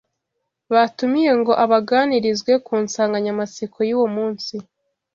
[0.73, 4.55] batumiye ngo abaganirizwe ku nsanganyamatsiko y’uwo munsi